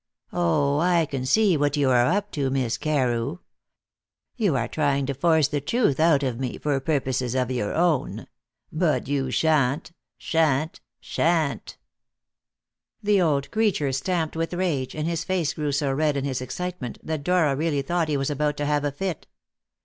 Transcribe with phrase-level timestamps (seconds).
[0.33, 3.37] "Oh, I can see what you are up to, Miss Carew.
[4.35, 8.25] You are trying to force the truth out of me for purposes of your own.
[8.71, 11.77] But you shan't shan't shan't!"
[13.03, 16.97] The old creature stamped with rage, and his face grew so red in his excitement
[17.03, 19.27] that Dora really thought he was about to have a fit.